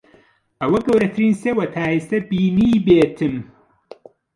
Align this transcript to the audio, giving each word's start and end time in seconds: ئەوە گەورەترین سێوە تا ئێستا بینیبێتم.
ئەوە 0.61 0.79
گەورەترین 0.87 1.33
سێوە 1.43 1.65
تا 1.73 1.83
ئێستا 1.91 2.17
بینیبێتم. 2.29 3.35